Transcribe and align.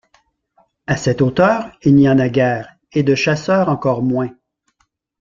À 0.87 0.97
cette 0.97 1.21
hauteur, 1.21 1.77
il 1.83 1.93
n’y 1.93 2.09
en 2.09 2.17
a 2.17 2.27
guère, 2.27 2.75
et 2.91 3.03
de 3.03 3.13
chasseurs 3.13 3.69
encore 3.69 4.01
moins. 4.01 4.31